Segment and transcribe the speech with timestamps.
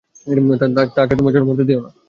[0.95, 1.91] তাকে তোমার জন্য মরতে দিও না।